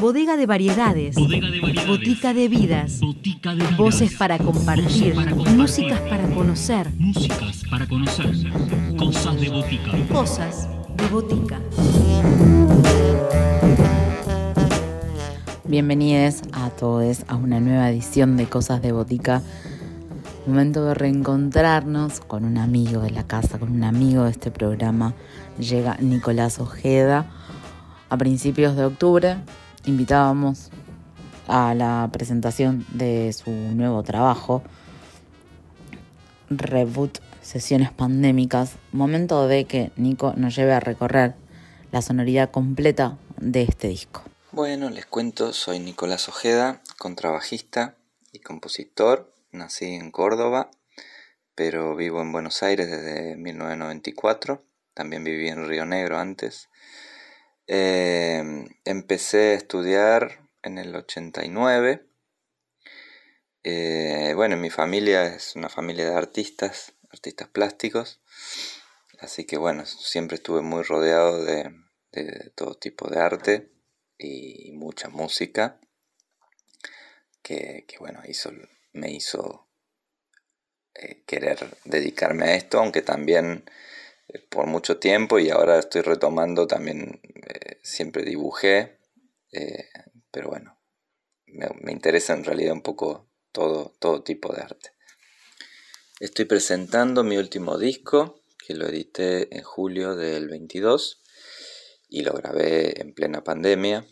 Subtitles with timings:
[0.00, 1.16] Bodega de variedades.
[1.16, 1.88] Bodega de variedades.
[1.88, 3.00] Botica de vidas.
[3.00, 3.76] Botica de vidas.
[3.76, 5.14] Voces para compartir.
[5.14, 5.56] Voces para compartir.
[5.56, 6.92] Músicas para conocer.
[6.96, 8.32] Músicas para conocer.
[8.96, 9.90] Cosas de botica.
[10.12, 11.60] Cosas de botica.
[15.64, 19.42] Bienvenidos a todos a una nueva edición de Cosas de Botica.
[20.46, 25.14] Momento de reencontrarnos con un amigo de la casa, con un amigo de este programa.
[25.58, 27.26] Llega Nicolás Ojeda.
[28.08, 29.36] A principios de octubre
[29.84, 30.70] invitábamos
[31.48, 34.62] a la presentación de su nuevo trabajo,
[36.48, 38.76] Reboot Sesiones Pandémicas.
[38.92, 41.34] Momento de que Nico nos lleve a recorrer
[41.90, 44.22] la sonoridad completa de este disco.
[44.52, 47.96] Bueno, les cuento, soy Nicolás Ojeda, contrabajista
[48.32, 49.32] y compositor.
[49.50, 50.70] Nací en Córdoba,
[51.56, 54.62] pero vivo en Buenos Aires desde 1994.
[54.94, 56.68] También viví en Río Negro antes.
[57.66, 58.42] Eh,
[58.84, 62.06] empecé a estudiar en el 89.
[63.64, 68.20] Eh, bueno, mi familia es una familia de artistas, artistas plásticos.
[69.18, 71.72] Así que bueno, siempre estuve muy rodeado de,
[72.12, 73.72] de todo tipo de arte
[74.18, 75.80] y mucha música
[77.42, 78.50] que, que bueno, hizo,
[78.92, 79.68] me hizo
[80.94, 83.64] eh, querer dedicarme a esto, aunque también
[84.38, 88.98] por mucho tiempo y ahora estoy retomando también, eh, siempre dibujé,
[89.52, 89.88] eh,
[90.30, 90.78] pero bueno,
[91.46, 94.90] me, me interesa en realidad un poco todo, todo tipo de arte.
[96.20, 101.22] Estoy presentando mi último disco, que lo edité en julio del 22
[102.08, 104.06] y lo grabé en plena pandemia.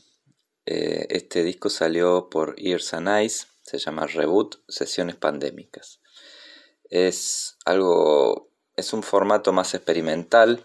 [0.67, 6.01] Eh, este disco salió por Ears and Eyes, se llama Reboot Sesiones Pandémicas.
[6.89, 10.65] Es algo, es un formato más experimental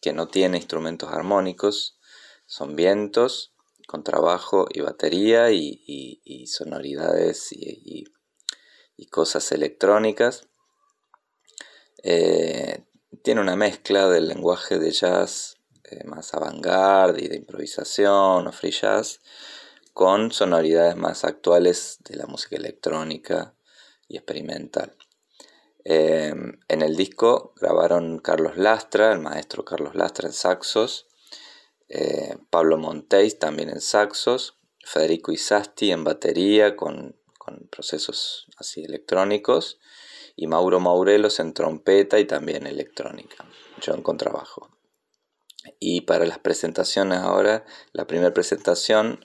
[0.00, 1.98] que no tiene instrumentos armónicos,
[2.46, 3.54] son vientos,
[3.86, 8.04] contrabajo y batería y, sonoridades y,
[9.10, 10.48] cosas electrónicas.
[12.02, 12.84] Eh,
[13.22, 18.72] tiene una mezcla del lenguaje de jazz eh, más avant-garde y de improvisación o free
[18.72, 19.20] jazz
[19.92, 23.54] con sonoridades más actuales de la música electrónica
[24.08, 24.96] y experimental.
[25.84, 26.34] Eh,
[26.68, 31.08] en el disco grabaron Carlos Lastra, el maestro Carlos Lastra en saxos,
[31.88, 39.78] eh, Pablo Monteis también en saxos, Federico Isasti en batería con, con procesos así electrónicos
[40.36, 43.46] y Mauro Maurelos en trompeta y también electrónica,
[43.80, 44.70] yo en contrabajo.
[45.78, 49.24] Y para las presentaciones ahora, la primera presentación,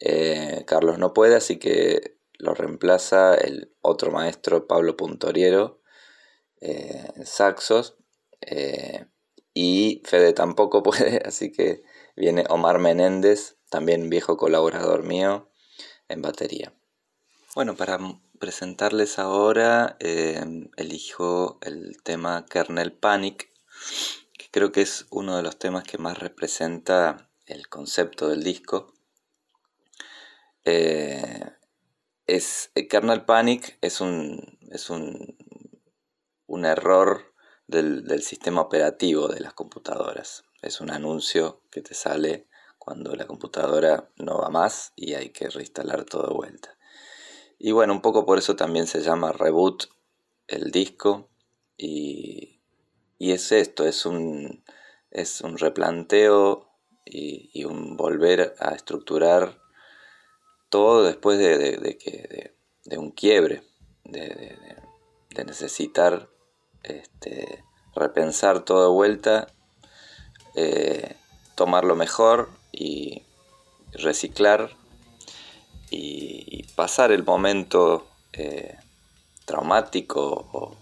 [0.00, 5.77] eh, Carlos no puede, así que lo reemplaza el otro maestro, Pablo Puntoriero,
[6.60, 7.96] eh, saxos.
[8.40, 9.06] eh,
[9.54, 11.82] y Fede tampoco puede, así que
[12.16, 15.50] viene Omar Menéndez, también viejo colaborador mío,
[16.08, 16.72] en batería.
[17.54, 17.98] Bueno, para
[18.38, 20.40] presentarles ahora eh,
[20.76, 23.50] elijo el tema Kernel Panic,
[24.38, 28.94] que creo que es uno de los temas que más representa el concepto del disco.
[32.28, 35.36] Es, Kernel Panic es un, es un,
[36.48, 37.32] un error
[37.68, 40.44] del, del sistema operativo de las computadoras.
[40.62, 42.48] Es un anuncio que te sale
[42.78, 46.76] cuando la computadora no va más y hay que reinstalar todo de vuelta.
[47.58, 49.84] Y bueno, un poco por eso también se llama reboot
[50.46, 51.28] el disco.
[51.76, 52.60] Y,
[53.18, 54.64] y es esto, es un,
[55.10, 56.70] es un replanteo
[57.04, 59.60] y, un volver a estructurar
[60.70, 63.62] todo después de, de- que, de, de un quiebre,
[64.04, 66.30] de necesitar
[66.82, 67.62] este,
[67.94, 69.48] repensar todo de vuelta,
[70.54, 71.16] eh,
[71.54, 73.22] tomar lo mejor y
[73.92, 74.70] reciclar
[75.90, 78.76] y, pasar el momento eh,
[79.44, 80.76] traumático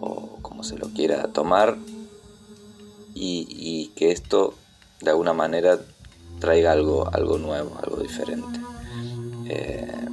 [0.00, 1.76] o, como se lo quiera tomar
[3.14, 4.54] y, y que esto
[5.02, 5.78] de alguna manera
[6.42, 8.58] traiga algo, algo nuevo, algo diferente.
[9.48, 10.08] Eh,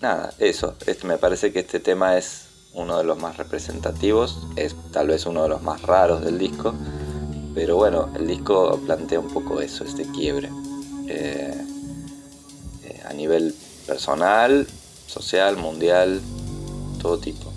[0.00, 4.74] nada, eso, este, me parece que este tema es uno de los más representativos, es
[4.92, 6.74] tal vez uno de los más raros del disco,
[7.54, 10.50] pero bueno, el disco plantea un poco eso, este quiebre.
[11.08, 11.64] Eh,
[12.84, 13.54] eh, a nivel
[13.86, 14.66] personal,
[15.06, 16.20] social, mundial,
[17.02, 17.49] todo tipo.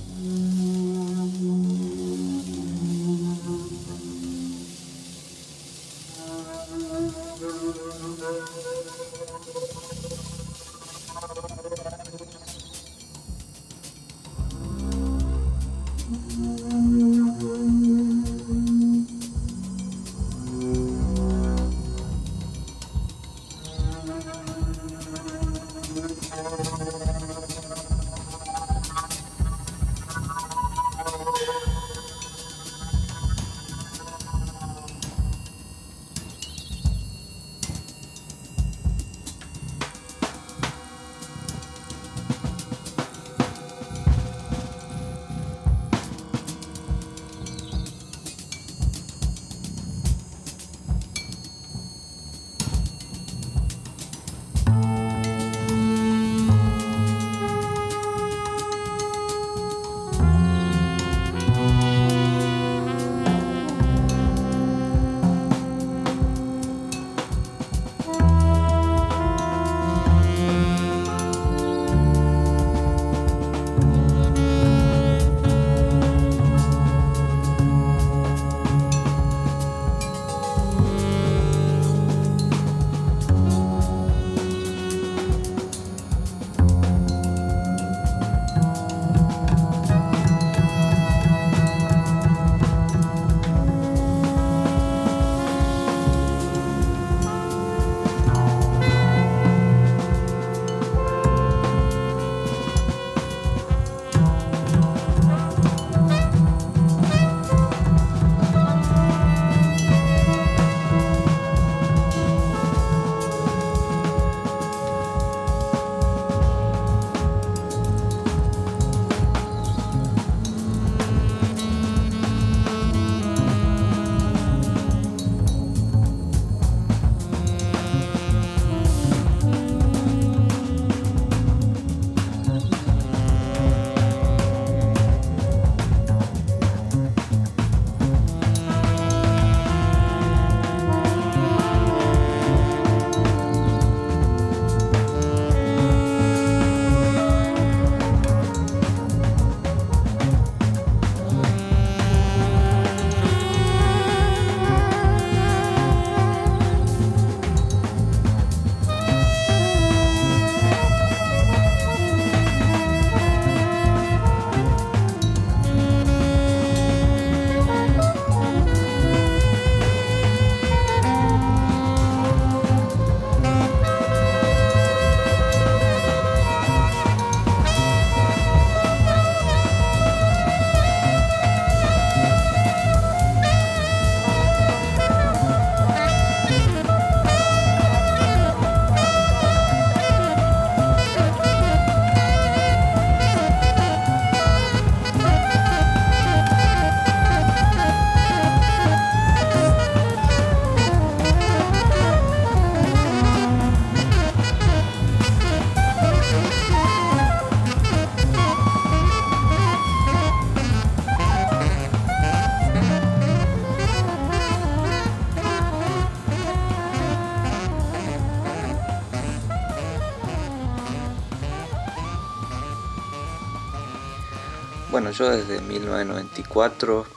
[224.93, 227.07] Bueno, yo desde 1994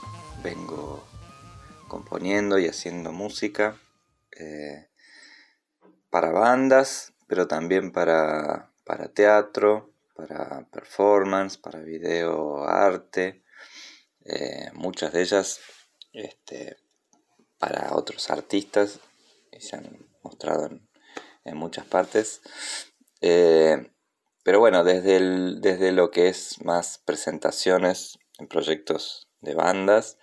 [0.41, 1.07] vengo
[1.87, 3.79] componiendo y haciendo música
[4.31, 4.89] eh,
[6.09, 13.43] para bandas, pero también para, para teatro, para performance, para video arte,
[14.25, 15.59] eh, muchas de ellas
[16.13, 16.77] este,
[17.59, 18.99] para otros artistas
[19.51, 20.65] y se han mostrado
[21.45, 22.41] en, muchas partes.
[23.21, 23.91] Eh,
[24.47, 25.19] pero bueno, desde,
[25.59, 30.19] desde lo que es más presentaciones en proyectos de bandas,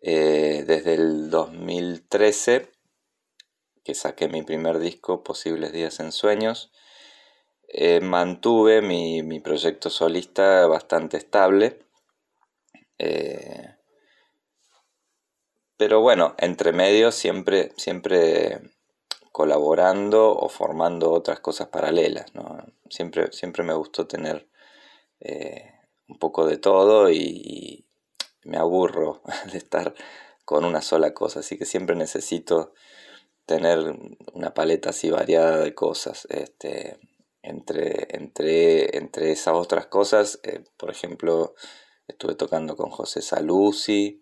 [0.00, 2.72] eh, desde el 2013,
[3.84, 6.72] que saqué mi primer disco, Posibles Días en Sueños,
[7.68, 11.78] eh, mantuve mi, proyecto solista bastante estable.
[12.98, 13.76] Eh,
[15.76, 18.77] pero bueno, entre medio siempre, siempre
[19.38, 22.26] colaborando o formando otras cosas paralelas.
[22.90, 24.48] Siempre, siempre me gustó tener
[25.20, 25.74] eh,
[26.08, 27.86] un poco de todo y,
[28.42, 29.94] me aburro de estar
[30.44, 32.72] con una sola cosa, así que siempre necesito
[33.46, 33.78] tener
[34.32, 36.26] una paleta así variada de cosas.
[36.30, 36.98] Este,
[37.40, 41.54] entre, entre, entre esas otras cosas, eh, por ejemplo,
[42.08, 44.20] estuve tocando con José Saluzzi,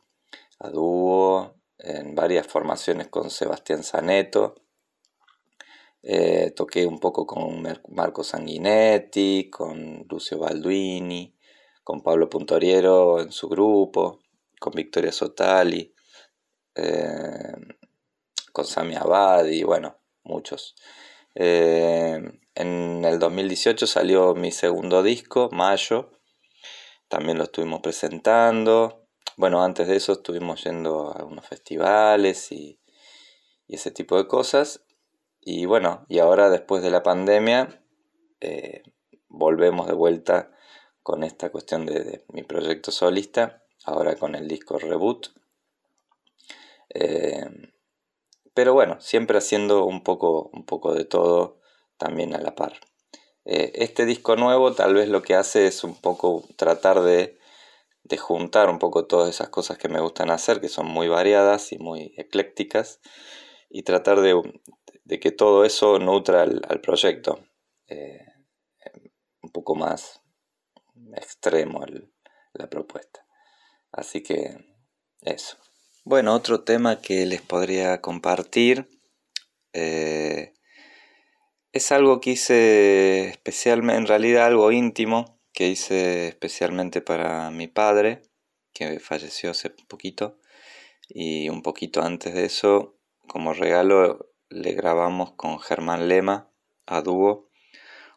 [0.59, 4.57] a dúo, en varias formaciones con Sebastián Zaneto.
[6.09, 11.37] Eh, toqué un poco con Marco Sanguinetti, con Lucio Balduini,
[11.83, 14.21] con Pablo Puntoriero en su grupo,
[14.61, 15.93] con Victoria Sotali,
[16.77, 17.57] eh,
[18.53, 20.77] con Sami Abadi, bueno, muchos.
[21.35, 22.23] Eh,
[22.55, 26.13] en el 2018 salió mi segundo disco, Mayo.
[27.09, 29.09] También lo estuvimos presentando.
[29.37, 32.81] Bueno, antes de eso estuvimos yendo a unos festivales y,
[33.67, 34.86] ese tipo de cosas.
[35.49, 37.81] Y bueno, y ahora después de la pandemia
[38.41, 38.83] eh,
[39.29, 40.51] volvemos de vuelta
[41.05, 45.29] con esta cuestión de, mi proyecto solista, ahora con el disco Reboot.
[46.93, 47.47] Eh,
[48.55, 51.61] pero bueno, siempre haciendo un poco, un poco de todo
[51.97, 52.81] también a la par.
[53.45, 57.39] Eh, este disco nuevo tal vez lo que hace es un poco tratar de,
[58.19, 61.79] juntar un poco todas esas cosas que me gustan hacer, que son muy variadas y
[61.79, 62.99] muy eclécticas,
[63.69, 67.41] y tratar de, que todo eso nutra al, proyecto.
[67.89, 68.27] Eh,
[69.43, 70.21] un poco más
[71.15, 71.85] extremo
[72.53, 73.27] la propuesta.
[73.93, 74.57] Así que
[75.23, 75.57] eso.
[76.05, 78.89] Bueno, otro tema que les podría compartir
[79.73, 80.55] eh,
[81.73, 88.23] es algo que hice especialmente, en realidad algo íntimo, que hice especialmente para mi padre,
[88.73, 90.39] que falleció hace poquito,
[91.09, 92.96] y un poquito antes de eso,
[93.27, 96.51] como regalo, le grabamos con Germán Lema
[96.87, 97.51] a dúo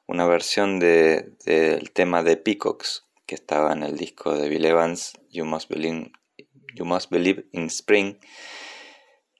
[0.07, 5.45] una versión del tema de Peacocks que estaba en el disco de Bill Evans, You
[5.45, 6.11] Must Believe
[6.75, 8.17] You Must Believe in Spring,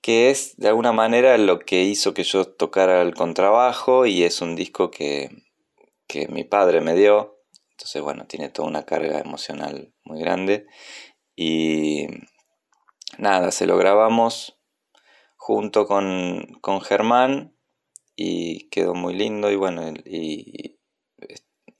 [0.01, 4.41] que es de alguna manera lo que hizo que yo tocara el contrabajo y es
[4.41, 5.29] un disco que,
[6.29, 7.39] mi padre me dio.
[7.71, 10.67] Entonces, bueno, tiene toda una carga emocional muy grande.
[11.35, 12.07] Y
[13.17, 14.58] nada, se lo grabamos
[15.39, 17.55] junto con, con Germán
[18.15, 20.77] y quedó muy lindo y bueno, y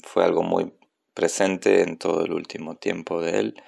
[0.01, 0.73] fue algo muy
[1.13, 3.63] presente en todo el último tiempo de él.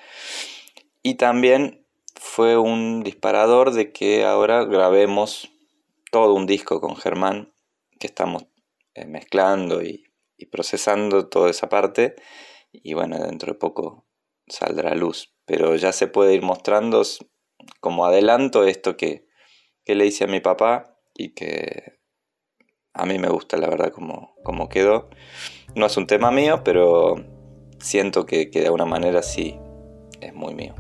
[1.04, 5.52] Y también fue un disparador de que ahora grabemos
[6.12, 7.54] todo un disco con Germán,
[8.00, 8.46] que estamos
[8.94, 10.08] eh, mezclando y,
[10.50, 12.16] procesando toda esa parte.
[12.72, 14.06] Y bueno, dentro de poco
[14.48, 15.34] saldrá a luz.
[15.46, 17.04] Pero ya se puede ir mostrando
[17.80, 19.28] como adelanto esto que,
[19.96, 22.00] le hice a mi papá y que
[22.94, 25.10] a mí me gusta la verdad como, como quedó.
[25.76, 27.16] No es un tema mío, pero
[27.80, 29.58] siento que, que de alguna manera sí
[30.20, 30.76] es muy mío.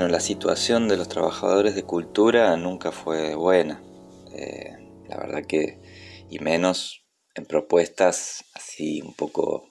[0.00, 3.82] Bueno, la situación de los trabajadores de cultura nunca fue buena.
[4.32, 4.74] Eh,
[5.06, 5.78] la verdad que,
[6.30, 9.68] y menos en propuestas así un poco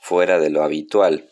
[0.00, 1.28] fuera de lo habitual,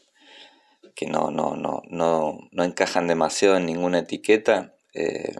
[0.96, 5.36] que no, no, no, no, no encajan demasiado en ninguna etiqueta, eh,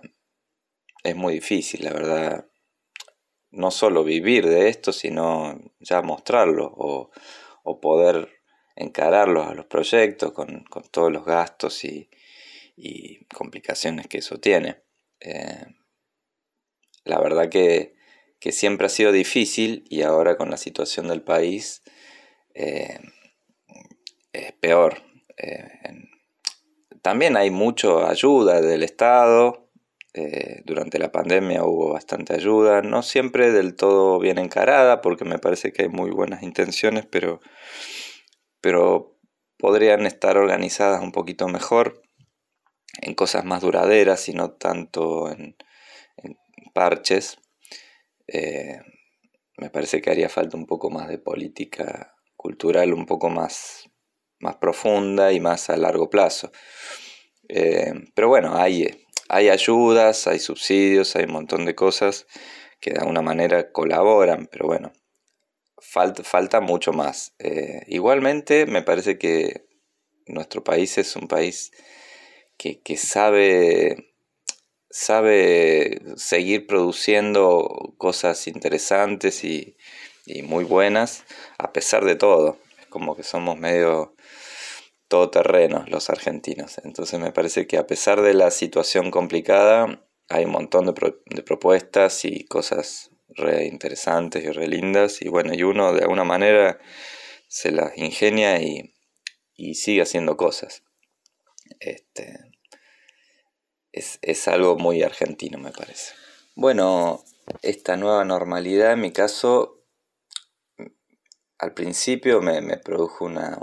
[1.03, 2.47] es muy difícil, la verdad.
[3.51, 7.11] No solo vivir de esto, sino ya mostrarlo o,
[7.65, 8.29] o poder
[8.77, 12.09] encararlos a los proyectos con, con todos los gastos y,
[12.77, 14.83] y, complicaciones que eso tiene.
[15.21, 15.67] Eh,
[17.05, 17.95] la verdad que,
[18.39, 21.83] que, siempre ha sido difícil y ahora con la situación del país
[22.55, 23.01] eh,
[24.33, 25.03] es peor.
[25.37, 25.69] Eh,
[27.03, 29.65] también hay mucha ayuda del Estado.
[30.65, 35.73] durante la pandemia hubo bastante ayuda, no siempre del todo bien encarada, porque me parece
[35.73, 37.41] que hay muy buenas intenciones, pero
[38.63, 39.17] pero
[39.59, 42.06] podrían estar organizadas un poquito mejor
[43.01, 45.57] en cosas más duraderas y no tanto en,
[46.75, 47.39] parches.
[48.27, 48.81] Eh,
[49.57, 53.89] me parece que haría falta un poco más de política cultural, un poco más,
[54.41, 56.53] más profunda y más a largo plazo.
[57.49, 62.27] Eh, pero bueno, hay, hay ayudas, hay subsidios, hay un montón de cosas
[62.81, 64.93] que de alguna manera colaboran, pero bueno,
[65.79, 67.35] falta, falta mucho más.
[67.39, 69.67] Eh, igualmente, me parece que
[70.27, 71.73] nuestro país es un país
[72.57, 74.15] que, sabe,
[74.91, 79.77] sabe seguir produciendo cosas interesantes y,
[80.45, 81.25] muy buenas,
[81.59, 82.59] a pesar de todo.
[82.81, 84.15] Es como que somos medio
[85.09, 86.79] todoterrenos los argentinos.
[86.83, 91.43] Entonces me parece que a pesar de la situación complicada, hay un montón de, de
[91.43, 95.23] propuestas y cosas re interesantes y re lindas.
[95.23, 96.79] Y bueno, y uno de alguna manera
[97.49, 98.93] se las ingenia y,
[99.75, 100.83] sigue haciendo cosas.
[101.81, 102.46] Este,
[103.97, 106.15] es, algo muy argentino, me parece.
[106.55, 107.25] Bueno,
[107.63, 109.83] esta nueva normalidad en mi caso,
[111.59, 113.59] al principio me, produjo una,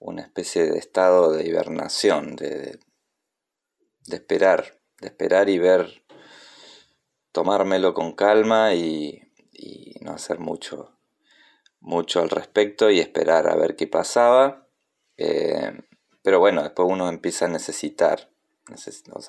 [0.00, 2.78] una, especie de estado de hibernación, de,
[4.06, 6.02] de esperar, de esperar y ver
[7.32, 9.22] tomármelo con calma y,
[10.00, 10.96] no hacer mucho,
[11.80, 14.66] mucho al respecto y esperar a ver qué pasaba.
[15.16, 15.72] Eh,
[16.22, 18.30] pero bueno, después uno empieza a necesitar,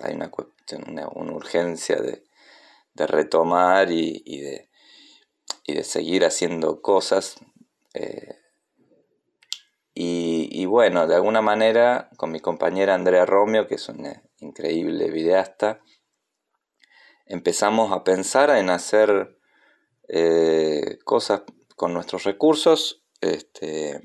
[0.01, 2.23] hay una cuestión, una, urgencia de,
[2.95, 4.69] retomar y, de,
[5.67, 7.35] de, seguir haciendo cosas.
[7.93, 8.35] Eh,
[9.93, 15.09] y, y, bueno, de alguna manera, con mi compañera Andrea Romeo, que es una increíble
[15.11, 15.81] videasta,
[17.29, 19.37] empezamos a pensar en hacer
[20.09, 21.43] eh, cosas
[21.75, 24.01] con nuestros recursos este,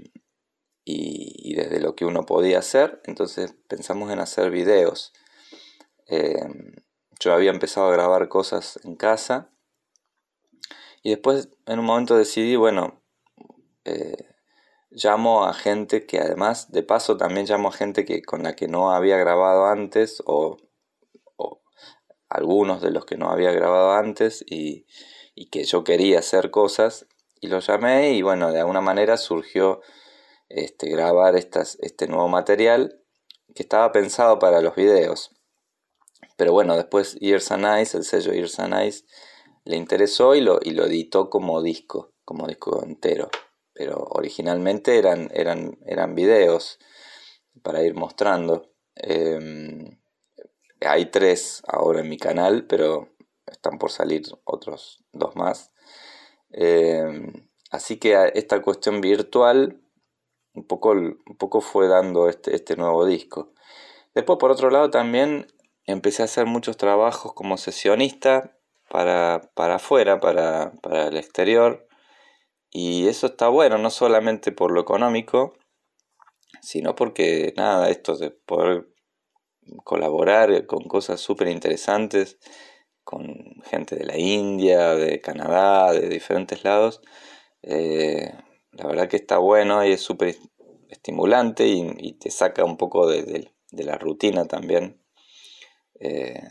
[0.84, 3.00] y, desde lo que uno podía hacer.
[3.04, 5.12] Entonces pensamos en hacer videos.
[6.06, 6.46] Eh,
[7.20, 9.50] yo había empezado a grabar cosas en casa
[11.02, 13.02] y después en un momento decidí, bueno,
[13.84, 14.16] eh,
[14.90, 18.68] llamo a gente que además, de paso también llamo a gente que, con la que
[18.68, 20.56] no había grabado antes o
[22.34, 24.86] algunos de los que no había grabado antes y,
[25.50, 27.06] que yo quería hacer cosas
[27.40, 29.80] y los llamé y bueno, de alguna manera surgió
[30.48, 33.00] este, grabar este nuevo material
[33.54, 35.30] que estaba pensado para los videos.
[36.36, 39.04] Pero bueno, después Ears and Eyes, el sello Ears and Eyes,
[39.64, 43.30] le interesó y lo, y lo editó como disco, como disco entero.
[43.72, 46.78] Pero originalmente eran, eran, eran videos
[47.62, 48.70] para ir mostrando.
[48.94, 49.98] Em,
[50.80, 53.08] hay tres ahora en mi canal, pero
[53.46, 55.72] están por salir otros dos más.
[56.52, 57.32] Eh,
[57.70, 59.80] así que esta cuestión virtual
[60.54, 63.52] un poco, un poco fue dando este, este, nuevo disco.
[64.14, 65.46] Después, por otro lado, también
[65.86, 68.56] empecé a hacer muchos trabajos como sesionista
[68.88, 71.86] para, para afuera, para, para el exterior.
[72.70, 75.54] Y eso está bueno, no solamente por lo económico,
[76.60, 78.88] sino porque nada, esto de poder
[79.84, 82.38] colaborar con cosas súper interesantes,
[83.04, 87.02] con gente de la India, de Canadá, de diferentes lados.
[87.62, 88.32] Eh,
[88.72, 90.36] la verdad que está bueno y es súper
[90.88, 95.03] estimulante y, te saca un poco de, la rutina también
[96.00, 96.42] eh,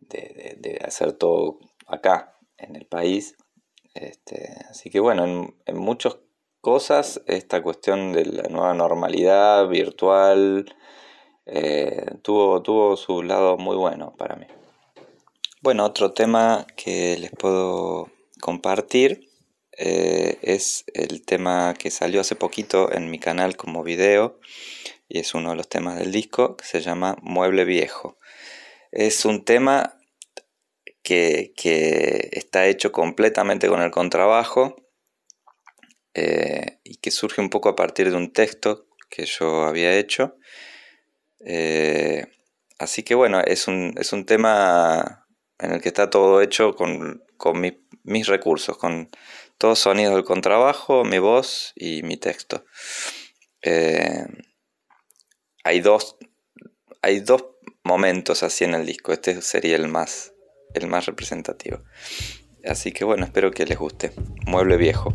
[0.00, 3.36] de, hacer todo acá en el país.
[3.94, 6.18] Este, así que bueno, en, muchas
[6.60, 10.74] cosas esta cuestión de la nueva normalidad virtual,
[11.46, 14.46] eh, tuvo, tuvo su lado muy bueno para mí.
[15.60, 19.30] Bueno, otro tema que les puedo compartir
[19.78, 24.38] eh, es el tema que salió hace poquito en mi canal como video
[25.08, 28.18] y es uno de los temas del disco que se llama Mueble Viejo.
[28.92, 29.98] Es un tema
[31.02, 31.54] que,
[32.30, 34.76] está hecho completamente con el contrabajo
[36.12, 40.36] eh, y que surge un poco a partir de un texto que yo había hecho.
[41.40, 42.26] Eh,
[42.78, 45.26] así que bueno, es un, es un, tema
[45.58, 47.24] en el que está todo hecho con,
[48.04, 49.10] mis recursos, con
[49.56, 52.66] todos sonidos del contrabajo, mi voz y mi texto.
[53.62, 54.26] Eh,
[55.64, 56.18] hay, dos,
[57.00, 57.51] hay dos
[57.84, 60.32] momentos así en el disco, este sería el más,
[60.74, 61.82] el más representativo.
[62.64, 64.12] Así que bueno, espero que les guste.
[64.46, 65.14] Mueble viejo.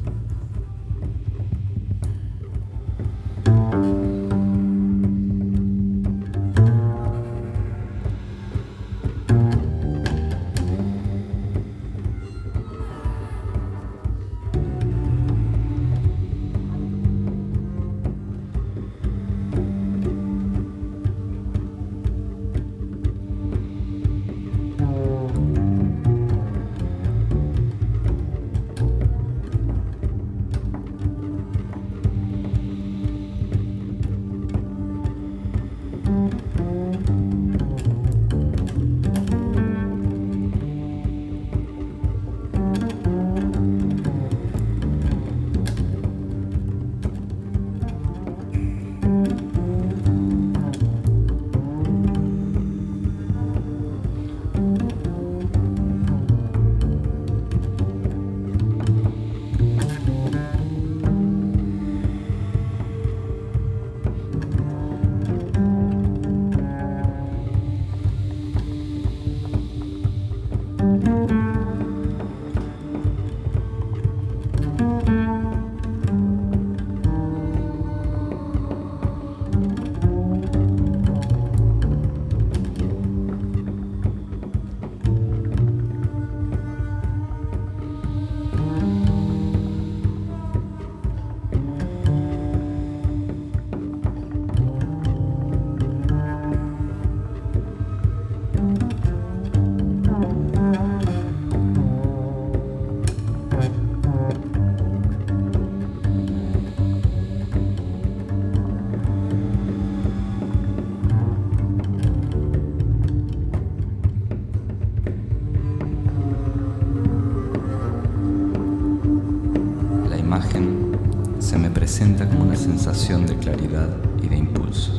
[122.88, 123.90] De claridad
[124.24, 124.94] y de impulso,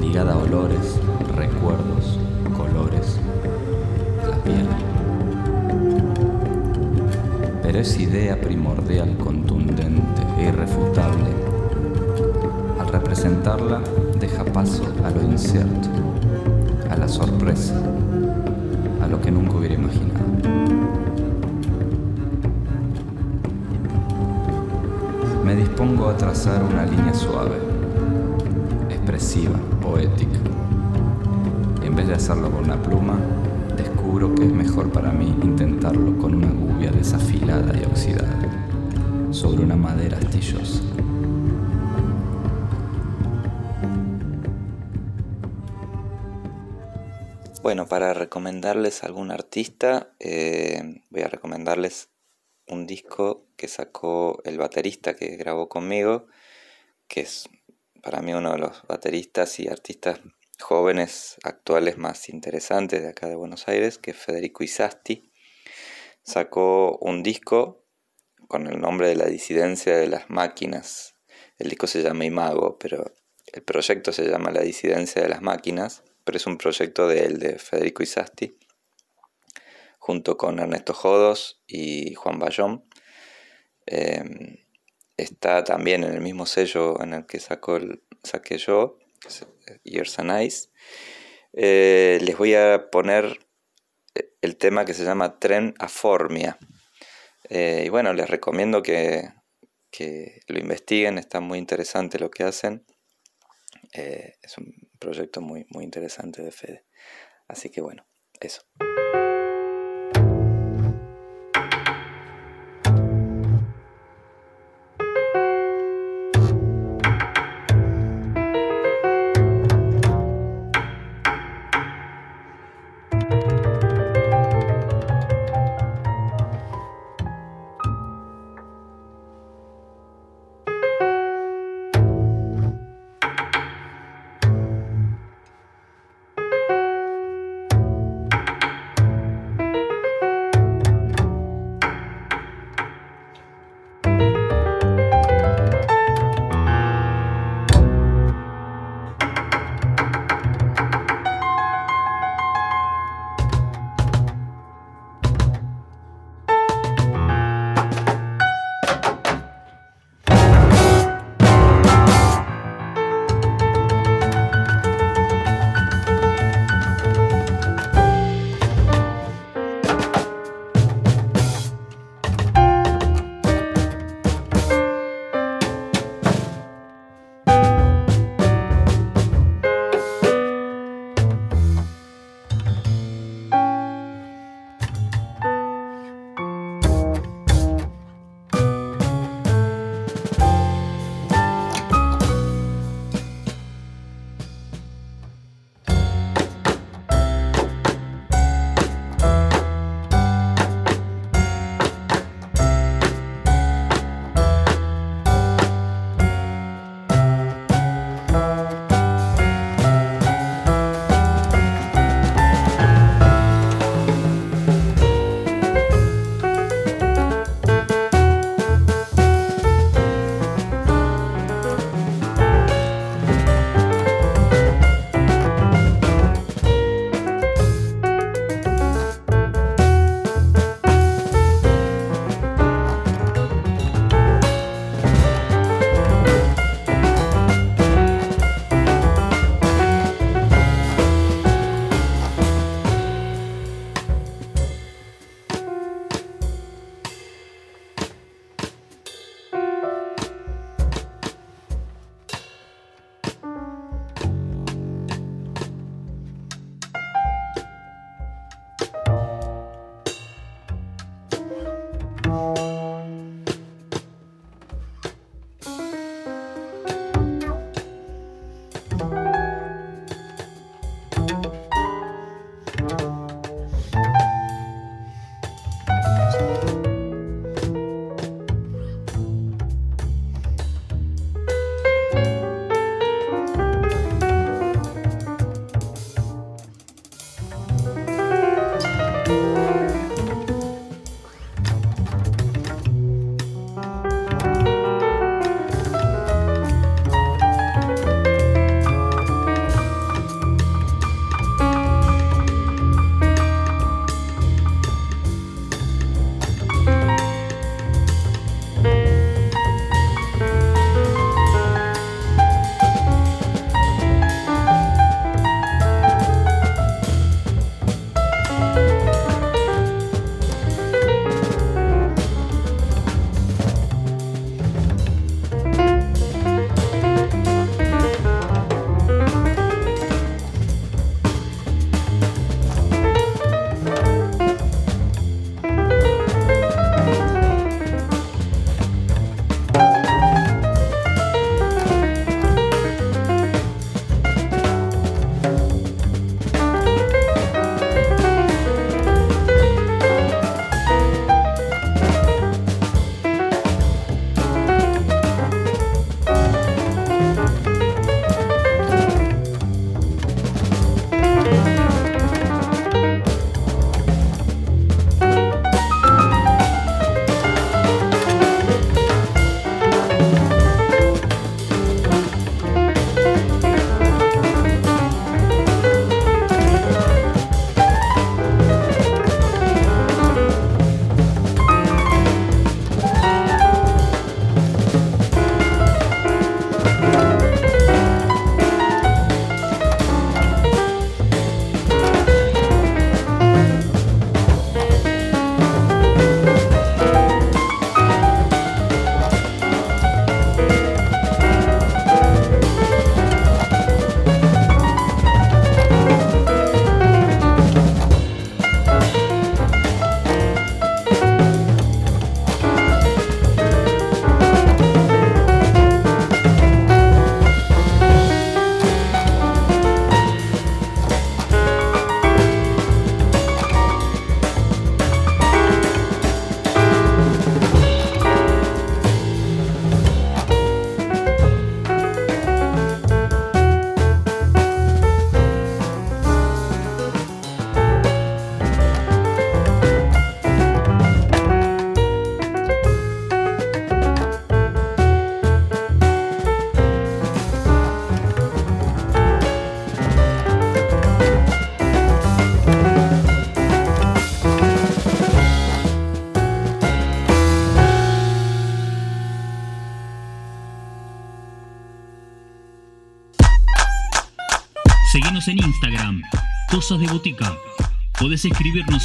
[0.00, 0.98] ligada a olores,
[1.36, 2.18] recuerdos,
[2.56, 3.16] colores,
[4.28, 4.66] la piel.
[7.62, 11.30] Pero esa idea primordial, contundente e irrefutable,
[12.80, 13.80] al representarla
[14.18, 15.88] deja paso a lo incierto,
[16.90, 17.80] a la sorpresa,
[19.00, 20.57] a lo que nunca hubiera imaginado.
[26.18, 27.56] Trazar una línea suave,
[28.90, 30.38] expresiva, poética.
[31.84, 33.18] En vez de hacerlo con una pluma,
[33.76, 38.36] descubro que es mejor para mí intentarlo con una gubia desafilada y oxidada,
[39.30, 40.82] sobre una madera astillosa.
[47.62, 52.08] Bueno, para recomendarles a algún artista, eh, voy a recomendarles
[52.70, 56.26] un disco que sacó el baterista que grabó conmigo,
[57.08, 57.48] que es
[58.02, 60.20] para mí uno de los bateristas y artistas
[60.60, 65.30] jóvenes actuales más interesantes de acá de Buenos Aires, que es Federico Isasti.
[66.22, 67.84] Sacó un disco
[68.48, 71.14] con el nombre de la disidencia de las máquinas.
[71.58, 73.12] El disco se llama Imago, pero
[73.52, 77.38] el proyecto se llama La disidencia de las máquinas, pero es un proyecto de él,
[77.38, 78.58] de Federico Isasti
[80.08, 82.82] junto con Ernesto Jodos y Juan Bayón.
[83.84, 84.56] Em,
[85.18, 88.98] está también en el mismo sello en el que sacó el, saqué yo,
[89.84, 90.70] Years and Ice.
[91.52, 93.38] Eh, les voy a poner
[94.14, 96.56] eh, el tema que se llama Tren a Formia.
[97.50, 99.28] Eh, y bueno, les recomiendo que,
[99.90, 102.86] que, lo investiguen, está muy interesante lo que hacen.
[103.92, 106.86] es un proyecto muy, muy interesante de Fede.
[107.46, 108.06] Así que bueno,
[108.40, 108.62] eso.